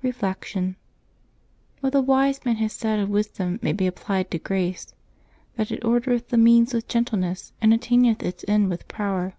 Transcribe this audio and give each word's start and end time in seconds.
Reflection.— 0.00 0.76
What 1.80 1.92
the 1.92 2.00
Wise 2.00 2.44
Man 2.44 2.54
has 2.58 2.72
said 2.72 3.00
of 3.00 3.08
Wisdom 3.08 3.58
may 3.62 3.72
be 3.72 3.88
applied 3.88 4.30
to 4.30 4.38
Grace:" 4.38 4.94
That 5.56 5.72
it 5.72 5.82
ordereth 5.82 6.28
the 6.28 6.38
means 6.38 6.72
with 6.72 6.86
gentleness, 6.86 7.52
and 7.60 7.74
attaineth 7.74 8.22
its 8.22 8.44
end 8.46 8.70
with 8.70 8.86
power." 8.86 9.34